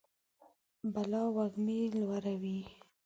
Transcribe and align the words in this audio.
بلا 0.93 1.23
وږمې 1.35 1.79
لوروي 1.97 2.59